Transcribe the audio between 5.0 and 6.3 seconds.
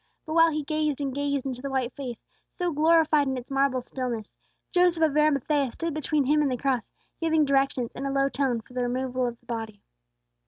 of Arimathea stood between